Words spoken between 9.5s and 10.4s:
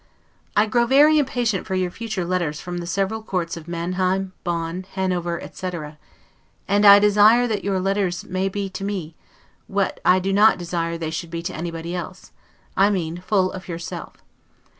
what I do